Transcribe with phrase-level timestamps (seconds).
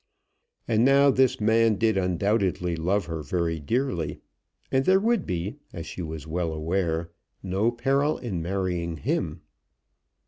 [0.67, 4.19] And now this man did undoubtedly love her very dearly,
[4.71, 7.11] and there would be, as she was well aware,
[7.43, 9.41] no peril in marrying him.